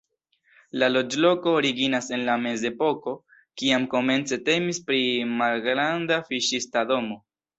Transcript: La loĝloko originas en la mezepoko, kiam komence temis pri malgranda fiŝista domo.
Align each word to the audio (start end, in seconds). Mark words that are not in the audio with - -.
La 0.83 0.87
loĝloko 0.93 1.51
originas 1.57 2.07
en 2.17 2.23
la 2.29 2.37
mezepoko, 2.45 3.13
kiam 3.63 3.85
komence 3.93 4.41
temis 4.49 4.81
pri 4.89 5.01
malgranda 5.43 6.21
fiŝista 6.31 6.87
domo. 6.93 7.23